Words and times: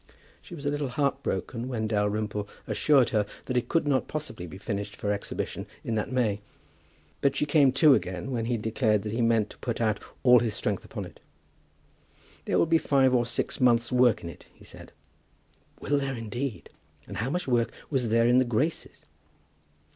She 0.41 0.55
was 0.55 0.65
a 0.65 0.71
little 0.71 0.87
heart 0.87 1.21
broken 1.21 1.67
when 1.67 1.85
Dalrymple 1.87 2.49
assured 2.65 3.11
her 3.11 3.23
that 3.45 3.55
it 3.55 3.67
could 3.67 3.87
not 3.87 4.07
possibly 4.07 4.47
be 4.47 4.57
finished 4.57 4.95
for 4.95 5.13
exhibition 5.13 5.67
in 5.83 5.93
that 5.93 6.11
May; 6.11 6.41
but 7.21 7.35
she 7.35 7.45
came 7.45 7.71
to 7.73 7.93
again 7.93 8.31
when 8.31 8.45
he 8.45 8.57
declared 8.57 9.03
that 9.03 9.11
he 9.11 9.21
meant 9.21 9.51
to 9.51 9.59
put 9.59 9.79
out 9.79 9.99
all 10.23 10.39
his 10.39 10.55
strength 10.55 10.83
upon 10.83 11.05
it. 11.05 11.19
"There 12.45 12.57
will 12.57 12.65
be 12.65 12.79
five 12.79 13.13
or 13.13 13.27
six 13.27 13.61
months' 13.61 13.91
work 13.91 14.23
in 14.23 14.29
it," 14.31 14.47
he 14.51 14.65
said. 14.65 14.91
"Will 15.79 15.99
there, 15.99 16.15
indeed? 16.15 16.71
And 17.05 17.17
how 17.17 17.29
much 17.29 17.47
work 17.47 17.71
was 17.91 18.09
there 18.09 18.25
in 18.25 18.39
'The 18.39 18.45
Graces'?" 18.45 19.05